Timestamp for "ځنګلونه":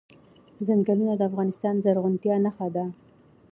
0.67-1.13